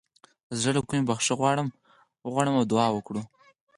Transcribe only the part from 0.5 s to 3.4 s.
زړه له کومې بخښنه وغواړو او دعا وکړو.